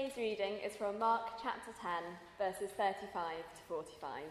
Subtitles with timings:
[0.00, 1.90] Today's reading is from Mark chapter 10,
[2.38, 4.22] verses 35 to 45.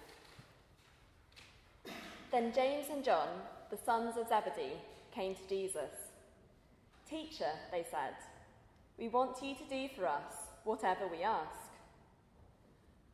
[2.31, 3.27] Then James and John,
[3.69, 4.77] the sons of Zebedee,
[5.13, 5.91] came to Jesus.
[7.07, 8.15] Teacher, they said,
[8.97, 11.69] we want you to do for us whatever we ask.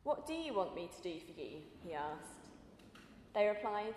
[0.04, 1.58] What do you want me to do for you?
[1.84, 2.48] he asked.
[3.34, 3.96] They replied,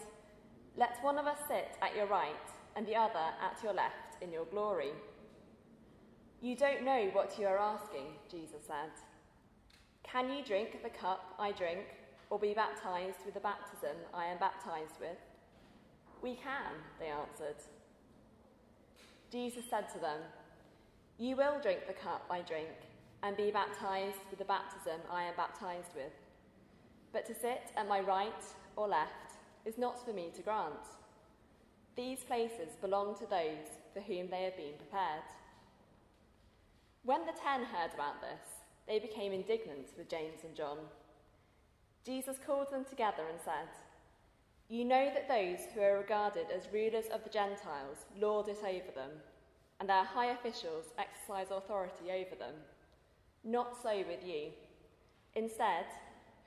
[0.76, 2.36] Let one of us sit at your right
[2.76, 4.91] and the other at your left in your glory.
[6.42, 8.92] You don't know what you are asking, Jesus said.
[10.04, 11.86] Can you drink the cup I drink,
[12.29, 15.18] or be baptized with the baptism I am baptized with?
[16.21, 17.62] We can, they answered.
[19.29, 20.20] Jesus said to them,
[21.18, 22.70] You will drink the cup I drink,
[23.21, 26.14] and be baptized with the baptism I am baptized with.
[27.12, 28.46] But to sit at my right
[28.78, 30.87] or left is not for me to grant.
[31.98, 35.23] These places belong to those for whom they have been prepared.
[37.03, 38.42] When the ten heard about this,
[38.86, 40.78] they became indignant with James and John.
[42.06, 43.70] Jesus called them together and said,
[44.68, 48.92] You know that those who are regarded as rulers of the Gentiles lord it over
[48.94, 49.12] them,
[49.80, 52.56] and their high officials exercise authority over them.
[53.45, 54.50] Not so with you.
[55.36, 55.86] Instead,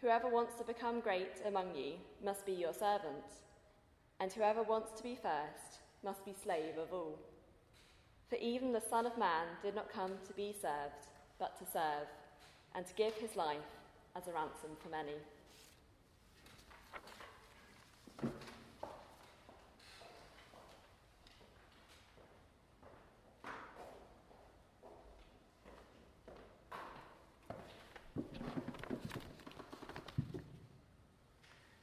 [0.03, 3.25] whoever wants to become great among you must be your servant,
[4.21, 7.19] and whoever wants to be first must be slave of all.
[8.33, 11.07] For even the Son of Man did not come to be served,
[11.39, 12.09] but to serve,
[12.75, 13.59] and to give his life
[14.17, 15.13] as a ransom for many.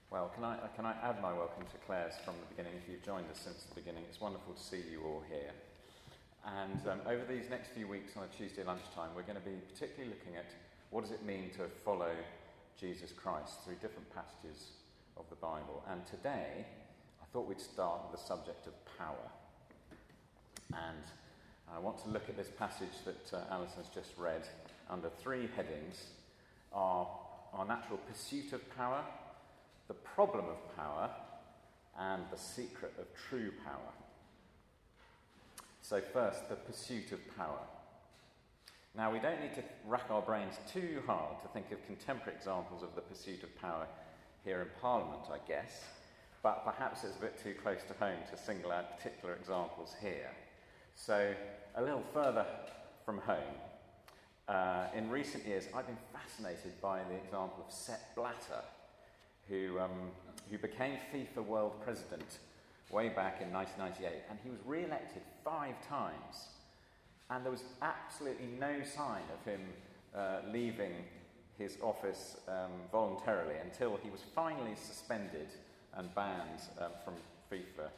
[0.10, 2.74] Well, can I, can I add my welcome to Claire's from the beginning?
[2.82, 5.52] If you've joined us since the beginning, it's wonderful to see you all here.
[6.58, 9.58] And um, over these next few weeks on a Tuesday lunchtime, we're going to be
[9.72, 10.50] particularly looking at
[10.90, 12.12] what does it mean to follow
[12.80, 14.70] Jesus Christ through different passages
[15.18, 15.84] of the Bible.
[15.90, 16.66] And today,
[17.22, 19.30] I thought we'd start with the subject of power.
[20.74, 21.04] And
[21.72, 24.48] I want to look at this passage that uh, Alison's just read
[24.90, 26.04] under three headings
[26.74, 27.08] our,
[27.54, 29.04] our natural pursuit of power,
[29.88, 31.10] the problem of power,
[32.00, 33.94] and the secret of true power.
[35.90, 37.66] So, first, the pursuit of power.
[38.96, 42.84] Now, we don't need to rack our brains too hard to think of contemporary examples
[42.84, 43.88] of the pursuit of power
[44.46, 45.86] here in Parliament, I guess,
[46.44, 50.30] but perhaps it's a bit too close to home to single out particular examples here.
[50.94, 51.34] So,
[51.76, 52.46] a little further
[53.04, 53.58] from home,
[54.48, 58.62] uh, in recent years, I've been fascinated by the example of Sepp Blatter,
[59.48, 60.12] who, um,
[60.52, 62.38] who became FIFA World President
[62.92, 66.50] way back in 1998, and he was re elected five times.
[67.30, 69.62] And there was absolutely no sign of him
[70.16, 70.94] uh, leaving
[71.58, 75.48] his office um, voluntarily until he was finally suspended
[75.96, 77.14] and banned um, from
[77.52, 77.90] FIFA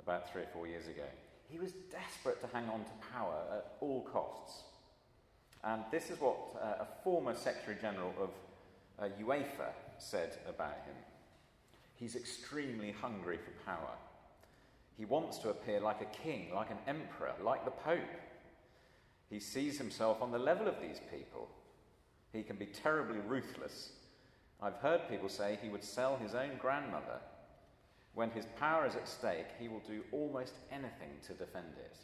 [0.00, 1.04] about three or four years ago.
[1.48, 4.62] He was desperate to hang on to power at all costs.
[5.62, 8.30] And this is what uh, a former Secretary General of
[8.98, 10.94] uh, UEFA said about him.
[11.94, 13.94] He's extremely hungry for power.
[14.96, 18.00] He wants to appear like a king, like an emperor, like the Pope.
[19.28, 21.48] He sees himself on the level of these people.
[22.32, 23.90] He can be terribly ruthless.
[24.62, 27.18] I've heard people say he would sell his own grandmother.
[28.14, 31.96] When his power is at stake, he will do almost anything to defend it.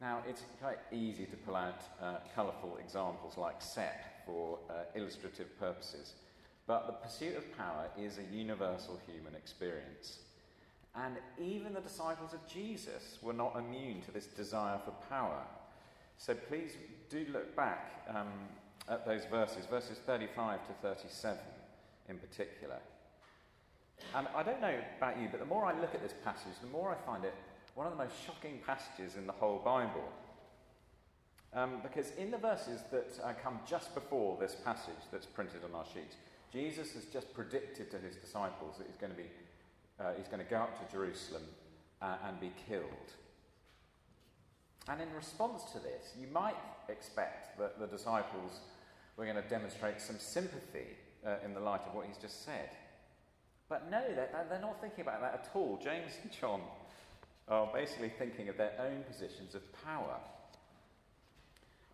[0.00, 5.58] Now, it's quite easy to pull out uh, colourful examples like Sepp for uh, illustrative
[5.58, 6.14] purposes,
[6.66, 10.18] but the pursuit of power is a universal human experience.
[10.94, 15.42] And even the disciples of Jesus were not immune to this desire for power.
[16.18, 16.72] So please
[17.08, 18.28] do look back um,
[18.88, 21.38] at those verses, verses 35 to 37
[22.08, 22.78] in particular.
[24.14, 26.68] And I don't know about you, but the more I look at this passage, the
[26.68, 27.34] more I find it
[27.74, 30.04] one of the most shocking passages in the whole Bible.
[31.54, 35.74] Um, because in the verses that uh, come just before this passage that's printed on
[35.74, 36.16] our sheet,
[36.52, 39.30] Jesus has just predicted to his disciples that he's going to be
[40.02, 41.42] uh, he's going to go up to Jerusalem
[42.00, 43.12] uh, and be killed.
[44.88, 46.56] And in response to this, you might
[46.88, 48.60] expect that the disciples
[49.16, 52.70] were going to demonstrate some sympathy uh, in the light of what he's just said.
[53.68, 55.78] But no, they're, they're not thinking about that at all.
[55.82, 56.60] James and John
[57.48, 60.16] are basically thinking of their own positions of power.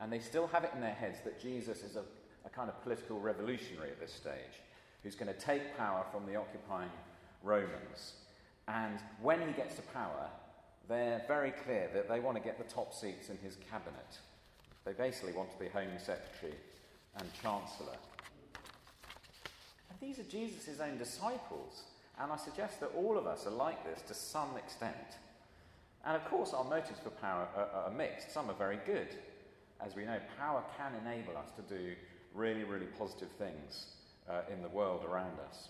[0.01, 2.05] And they still have it in their heads that Jesus is a,
[2.47, 4.63] a kind of political revolutionary at this stage,
[5.03, 6.91] who's going to take power from the occupying
[7.43, 8.15] Romans.
[8.67, 10.29] And when he gets to power,
[10.89, 14.19] they're very clear that they want to get the top seats in his cabinet.
[14.85, 16.55] They basically want to be Home Secretary
[17.19, 17.97] and Chancellor.
[19.91, 21.83] And these are Jesus' own disciples,
[22.21, 24.97] and I suggest that all of us are like this to some extent.
[26.05, 28.33] And of course, our motives for power are, are mixed.
[28.33, 29.09] Some are very good.
[29.85, 31.95] As we know, power can enable us to do
[32.35, 33.87] really, really positive things
[34.29, 35.69] uh, in the world around us.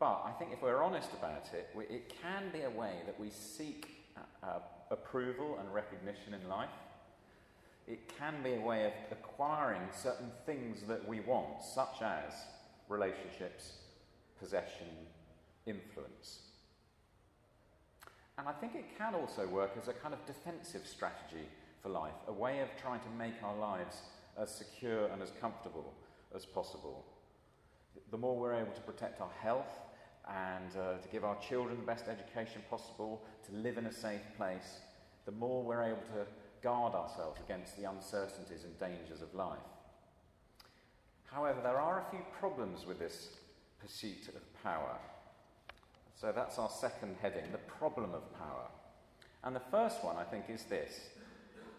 [0.00, 3.20] But I think if we're honest about it, we, it can be a way that
[3.20, 4.58] we seek uh, uh,
[4.90, 6.70] approval and recognition in life.
[7.86, 12.32] It can be a way of acquiring certain things that we want, such as
[12.88, 13.74] relationships,
[14.38, 14.86] possession,
[15.66, 16.38] influence.
[18.38, 21.46] And I think it can also work as a kind of defensive strategy
[21.82, 24.00] for life, a way of trying to make our lives
[24.38, 25.92] as secure and as comfortable
[26.34, 27.04] as possible.
[28.10, 29.89] The more we're able to protect our health
[30.28, 34.22] and uh, to give our children the best education possible, to live in a safe
[34.36, 34.80] place,
[35.26, 36.26] the more we're able to
[36.62, 39.58] guard ourselves against the uncertainties and dangers of life.
[41.24, 43.28] However, there are a few problems with this
[43.80, 44.98] pursuit of power.
[46.20, 48.66] So that's our second heading the problem of power.
[49.42, 51.00] And the first one, I think, is this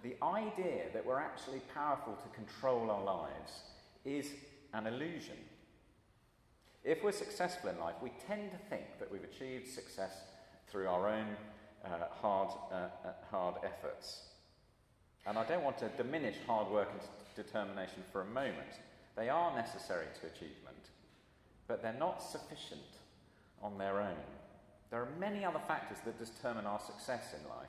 [0.03, 3.61] the idea that we're actually powerful to control our lives
[4.03, 4.31] is
[4.73, 5.37] an illusion.
[6.83, 10.13] If we're successful in life, we tend to think that we've achieved success
[10.67, 11.27] through our own
[11.85, 11.89] uh,
[12.21, 14.21] hard, uh, uh, hard efforts.
[15.27, 17.01] And I don't want to diminish hard work and
[17.35, 18.79] determination for a moment.
[19.15, 20.89] They are necessary to achievement,
[21.67, 22.81] but they're not sufficient
[23.61, 24.15] on their own.
[24.89, 27.67] There are many other factors that determine our success in life.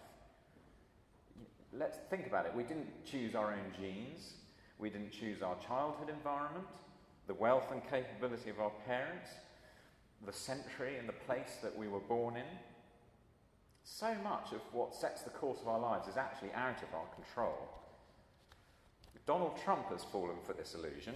[1.74, 2.54] Let's think about it.
[2.54, 4.34] We didn't choose our own genes,
[4.78, 6.66] we didn't choose our childhood environment,
[7.26, 9.28] the wealth and capability of our parents,
[10.24, 12.58] the century and the place that we were born in.
[13.84, 17.06] So much of what sets the course of our lives is actually out of our
[17.14, 17.68] control.
[19.26, 21.14] Donald Trump has fallen for this illusion.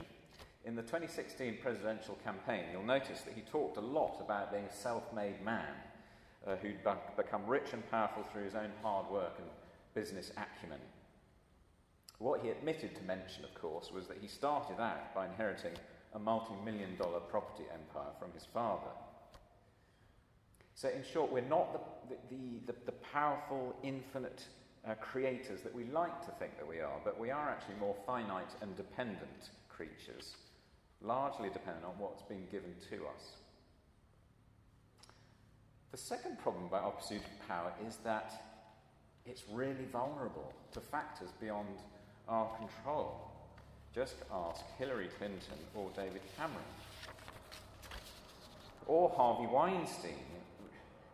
[0.65, 4.73] In the 2016 presidential campaign, you'll notice that he talked a lot about being a
[4.73, 5.75] self made man
[6.47, 6.79] uh, who'd
[7.17, 9.49] become rich and powerful through his own hard work and
[9.95, 10.81] business acumen.
[12.19, 15.75] What he admitted to mention, of course, was that he started out by inheriting
[16.15, 18.91] a multi million dollar property empire from his father.
[20.75, 21.73] So, in short, we're not
[22.09, 22.37] the, the,
[22.67, 24.45] the, the powerful, infinite
[24.87, 27.97] uh, creators that we like to think that we are, but we are actually more
[28.07, 30.37] finite and dependent creatures,
[31.03, 33.37] largely dependent on what's been given to us.
[35.93, 38.33] The second problem about our pursuit of power is that
[39.25, 41.79] it's really vulnerable to factors beyond
[42.29, 43.31] our control.
[43.97, 46.61] Just ask Hillary Clinton or David Cameron.
[48.87, 50.13] Or Harvey Weinstein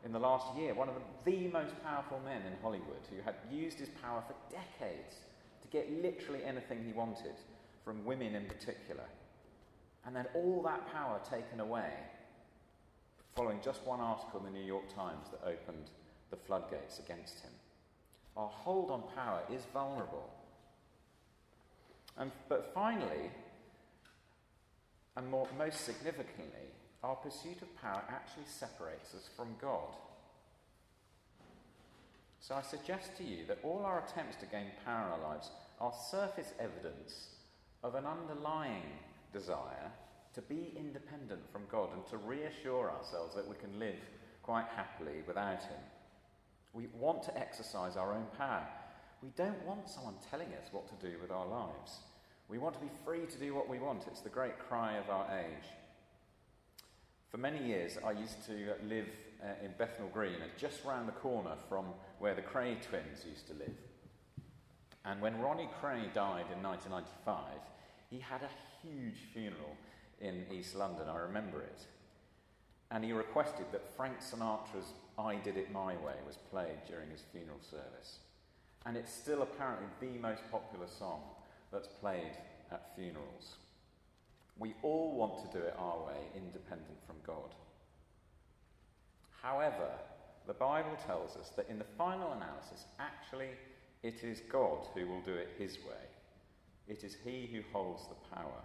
[0.05, 3.37] in the last year, one of the, the most powerful men in Hollywood who had
[3.52, 5.14] used his power for decades
[5.62, 7.37] to get literally anything he wanted,
[7.84, 9.05] from women in particular.
[10.05, 11.93] And then all that power taken away
[13.37, 15.90] following just one article in the New York Times that opened
[16.31, 17.52] the floodgates against him.
[18.37, 20.29] Our hold on power is vulnerable.
[22.18, 23.30] And, but finally,
[25.16, 26.68] and more, most significantly,
[27.02, 29.96] our pursuit of power actually separates us from God.
[32.40, 35.50] So I suggest to you that all our attempts to gain power in our lives
[35.80, 37.28] are surface evidence
[37.82, 38.82] of an underlying
[39.32, 39.90] desire
[40.34, 43.98] to be independent from God and to reassure ourselves that we can live
[44.42, 45.81] quite happily without Him.
[46.72, 48.66] We want to exercise our own power.
[49.22, 52.00] We don't want someone telling us what to do with our lives.
[52.48, 54.05] We want to be free to do what we want.
[54.08, 55.69] It's the great cry of our age.
[57.31, 59.06] For many years, I used to live
[59.43, 61.86] uh, in Bethnal Green, just round the corner from
[62.19, 63.76] where the Kray twins used to live.
[65.05, 67.44] And when Ronnie Kray died in 1995,
[68.10, 68.50] he had a
[68.82, 69.76] huge funeral
[70.20, 71.08] in East London.
[71.08, 71.86] I remember it.
[72.91, 77.22] And he requested that Frank Sinatra's I Did It My Way was played during his
[77.32, 78.19] funeral service.
[78.84, 81.20] And it's still apparently the most popular song
[81.72, 82.32] that's played
[82.70, 83.56] at funerals.
[84.58, 87.55] We all want to do it our way, independent from God.
[89.43, 89.91] However,
[90.46, 93.51] the Bible tells us that in the final analysis, actually,
[94.03, 96.05] it is God who will do it his way.
[96.89, 98.62] It is he who holds the power.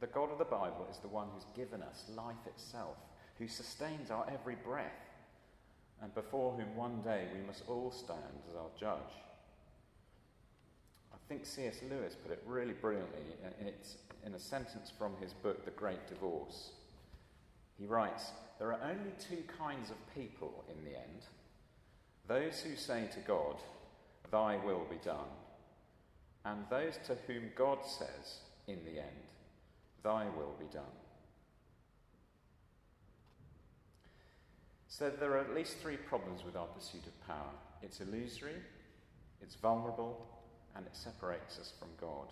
[0.00, 2.96] The God of the Bible is the one who's given us life itself,
[3.38, 5.11] who sustains our every breath,
[6.02, 9.14] and before whom one day we must all stand as our judge
[11.12, 11.78] I think C.S.
[11.88, 13.20] Lewis put it really brilliantly
[13.60, 16.72] in, its, in a sentence from his book, The Great Divorce.
[17.78, 21.22] He writes There are only two kinds of people in the end
[22.28, 23.56] those who say to God,
[24.30, 25.30] Thy will be done,
[26.44, 29.26] and those to whom God says, in the end,
[30.02, 30.84] Thy will be done.
[34.92, 37.48] So there are at least three problems with our pursuit of power
[37.82, 38.56] it's illusory,
[39.40, 40.26] it's vulnerable,
[40.76, 42.28] and it separates us from God.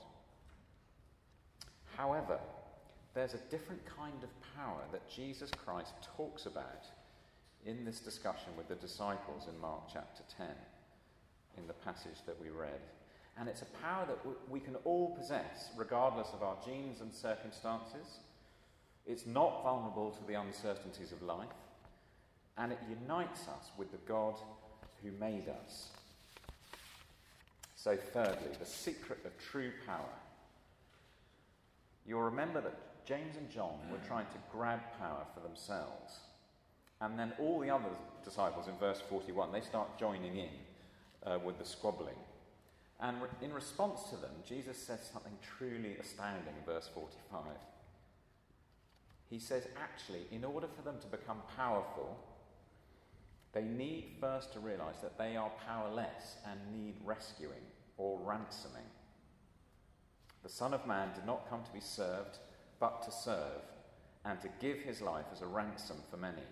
[1.97, 2.39] However,
[3.15, 6.85] there's a different kind of power that Jesus Christ talks about
[7.65, 10.47] in this discussion with the disciples in Mark chapter 10,
[11.57, 12.81] in the passage that we read.
[13.39, 14.19] And it's a power that
[14.51, 18.19] we can all possess, regardless of our genes and circumstances.
[19.07, 21.49] It's not vulnerable to the uncertainties of life,
[22.59, 24.35] and it unites us with the God
[25.03, 25.91] who made us.
[27.75, 30.15] So, thirdly, the secret of true power.
[32.07, 36.21] You'll remember that James and John were trying to grab power for themselves.
[37.01, 37.89] And then all the other
[38.25, 40.51] disciples in verse 41, they start joining in
[41.25, 42.19] uh, with the squabbling.
[43.01, 47.41] And re- in response to them, Jesus says something truly astounding in verse 45.
[49.31, 52.19] He says, actually, in order for them to become powerful,
[53.53, 57.67] they need first to realize that they are powerless and need rescuing
[57.97, 58.87] or ransoming.
[60.43, 62.39] The Son of Man did not come to be served,
[62.79, 63.63] but to serve,
[64.25, 66.43] and to give his life as a ransom for many.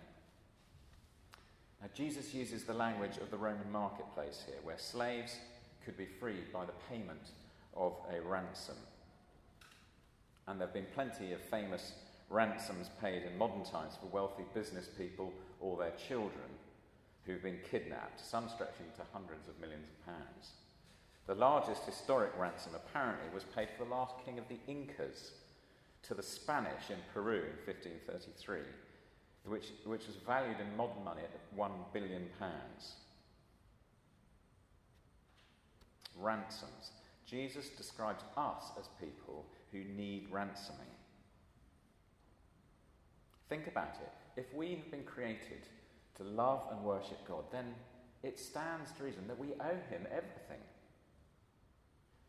[1.80, 5.36] Now, Jesus uses the language of the Roman marketplace here, where slaves
[5.84, 7.30] could be freed by the payment
[7.76, 8.74] of a ransom.
[10.48, 11.92] And there have been plenty of famous
[12.28, 16.50] ransoms paid in modern times for wealthy business people or their children
[17.28, 20.52] who've been kidnapped, some stretching to hundreds of millions of pounds.
[21.26, 25.32] The largest historic ransom, apparently, was paid for the last king of the Incas
[26.04, 28.60] to the Spanish in Peru in 1533,
[29.44, 32.94] which, which was valued in modern money at one billion pounds.
[36.18, 36.92] Ransoms.
[37.26, 40.80] Jesus describes us as people who need ransoming.
[43.50, 44.40] Think about it.
[44.40, 45.66] If we have been created
[46.18, 47.74] to love and worship God, then
[48.22, 50.62] it stands to reason that we owe Him everything.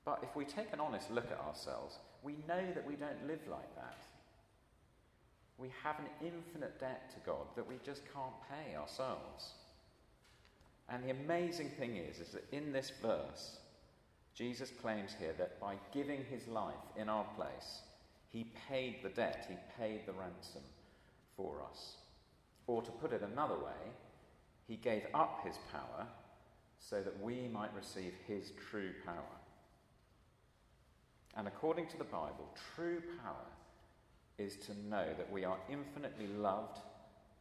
[0.06, 3.42] But if we take an honest look at ourselves, we know that we don't live
[3.50, 3.98] like that.
[5.58, 9.54] We have an infinite debt to God that we just can't pay ourselves.
[10.88, 13.58] And the amazing thing is, is that in this verse,
[14.34, 17.82] Jesus claims here that by giving his life in our place,
[18.30, 20.62] he paid the debt, he paid the ransom
[21.36, 21.96] for us.
[22.70, 23.82] Or to put it another way,
[24.68, 26.06] he gave up his power
[26.78, 29.36] so that we might receive his true power.
[31.36, 33.48] And according to the Bible, true power
[34.38, 36.78] is to know that we are infinitely loved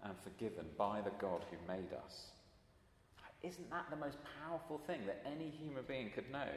[0.03, 2.29] and forgiven by the God who made us.
[3.43, 6.49] Isn't that the most powerful thing that any human being could know?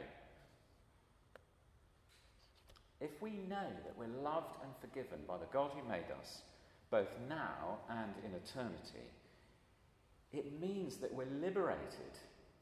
[3.02, 6.40] If we know that we're loved and forgiven by the God who made us,
[6.92, 9.08] both now and in eternity,
[10.32, 12.12] it means that we're liberated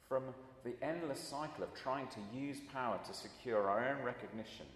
[0.08, 0.22] from
[0.64, 4.66] the endless cycle of trying to use power to secure our own recognition,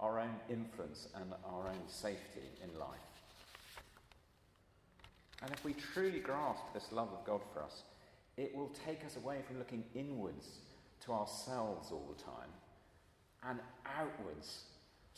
[0.00, 2.88] our own influence, and our own safety in life.
[5.42, 7.82] And if we truly grasp this love of God for us,
[8.36, 10.46] it will take us away from looking inwards
[11.04, 12.50] to ourselves all the time
[13.48, 13.58] and
[13.98, 14.62] outwards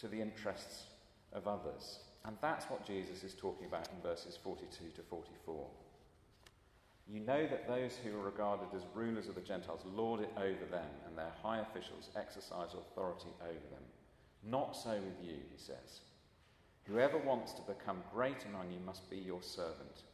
[0.01, 0.85] to the interests
[1.33, 2.01] of others.
[2.27, 4.67] And that's what Jesus is talking about in verses 42
[4.97, 5.67] to 44.
[7.07, 10.65] You know that those who are regarded as rulers of the Gentiles lord it over
[10.71, 13.85] them, and their high officials exercise authority over them.
[14.43, 16.01] Not so with you, he says.
[16.85, 20.05] Whoever wants to become great among you must be your servant,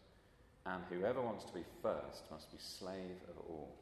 [0.67, 3.77] and whoever wants to be first must be slave of all.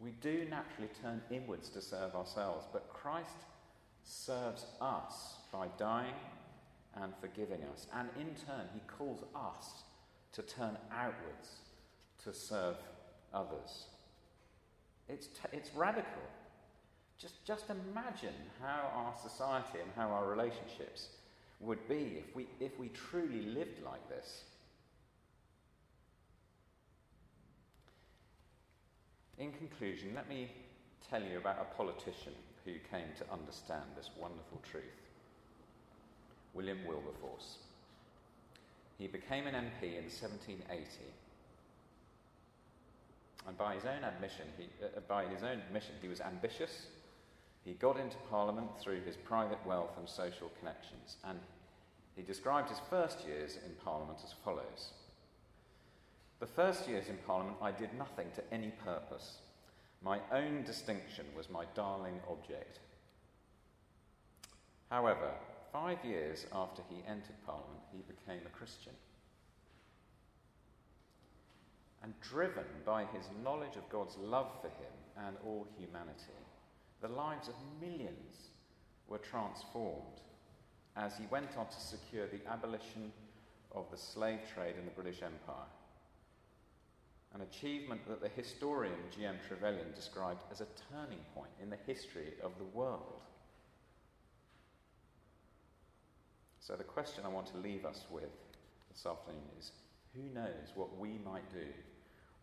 [0.00, 3.46] We do naturally turn inwards to serve ourselves, but Christ
[4.04, 6.14] serves us by dying
[7.02, 7.86] and forgiving us.
[7.94, 9.84] And in turn, he calls us
[10.32, 11.48] to turn outwards
[12.24, 12.76] to serve
[13.32, 13.86] others.
[15.08, 16.22] It's, t- it's radical.
[17.18, 21.08] Just, just imagine how our society and how our relationships
[21.60, 24.42] would be if we, if we truly lived like this.
[29.38, 30.50] In conclusion, let me
[31.08, 32.32] tell you about a politician
[32.64, 35.07] who came to understand this wonderful truth.
[36.54, 37.58] William Wilberforce.
[38.98, 40.84] He became an MP in 1780.
[43.46, 46.86] And by his own admission, he, uh, by his own admission, he was ambitious.
[47.64, 51.16] He got into Parliament through his private wealth and social connections.
[51.24, 51.38] And
[52.16, 54.90] he described his first years in Parliament as follows
[56.40, 59.38] The first years in Parliament, I did nothing to any purpose.
[60.02, 62.80] My own distinction was my darling object.
[64.90, 65.30] However,
[65.72, 68.92] five years after he entered Parliament, he became a Christian.
[72.02, 76.38] And driven by his knowledge of God's love for him and all humanity,
[77.00, 78.50] the lives of millions
[79.08, 80.20] were transformed
[80.96, 83.12] as he went on to secure the abolition
[83.72, 85.68] of the slave trade in the British Empire.
[87.34, 89.36] An achievement that the historian G.M.
[89.46, 93.22] Trevelyan described as a turning point in the history of the world.
[96.68, 98.28] So, the question I want to leave us with
[98.92, 99.72] this afternoon is
[100.14, 101.64] who knows what we might do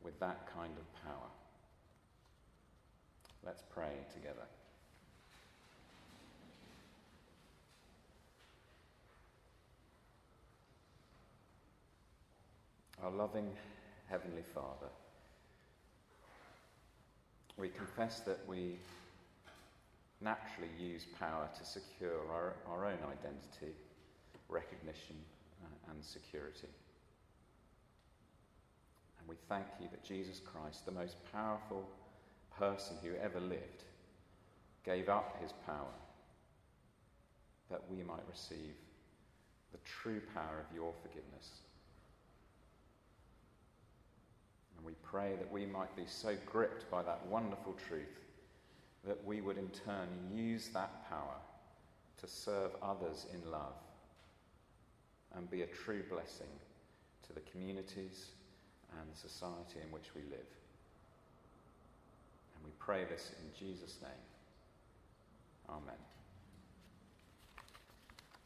[0.03, 1.29] with that kind of power?
[3.45, 4.47] Let's pray together.
[13.03, 13.51] Our loving
[14.09, 14.89] Heavenly Father,
[17.59, 18.79] we confess that we
[20.19, 23.75] naturally use power to secure our, our own identity,
[24.49, 25.15] recognition,
[25.63, 26.69] uh, and security.
[29.19, 31.87] And we thank you that Jesus Christ, the most powerful
[32.57, 33.83] person who ever lived,
[34.85, 35.95] gave up his power
[37.71, 38.75] that we might receive
[39.71, 41.61] the true power of your forgiveness.
[44.77, 48.21] And we pray that we might be so gripped by that wonderful truth
[49.07, 51.37] that we would in turn use that power
[52.17, 53.73] to serve others in love
[55.35, 56.47] and be a true blessing
[57.27, 58.31] to the communities
[58.99, 60.51] and the society in which we live.
[62.55, 64.11] And we pray this in Jesus' name.
[65.69, 66.14] Amen.